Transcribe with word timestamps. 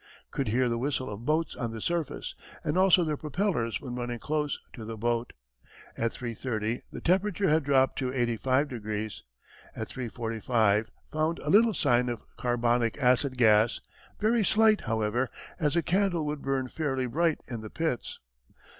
Could 0.31 0.47
hear 0.47 0.67
the 0.67 0.79
whistle 0.79 1.11
of 1.11 1.25
boats 1.25 1.55
on 1.55 1.69
the 1.73 1.79
surface, 1.79 2.33
and 2.63 2.75
also 2.75 3.03
their 3.03 3.17
propellers 3.17 3.79
when 3.79 3.93
running 3.93 4.17
close, 4.17 4.57
to 4.73 4.83
the 4.83 4.97
boat. 4.97 5.31
At 5.95 6.09
3.30 6.11 6.81
the 6.91 7.01
temperature 7.01 7.49
had 7.49 7.63
dropped 7.63 7.99
to 7.99 8.11
eighty 8.11 8.35
five 8.35 8.67
degrees. 8.67 9.21
At 9.75 9.89
3.45 9.89 10.87
found 11.11 11.37
a 11.37 11.51
little 11.51 11.75
sign 11.75 12.09
of 12.09 12.23
carbonic 12.35 12.97
acid 12.97 13.37
gas, 13.37 13.79
very 14.19 14.43
slight, 14.43 14.81
however, 14.81 15.29
as 15.59 15.75
a 15.75 15.83
candle 15.83 16.25
would 16.25 16.41
burn 16.41 16.67
fairly 16.67 17.05
bright 17.05 17.39
in 17.47 17.61
the 17.61 17.69
pits. 17.69 18.19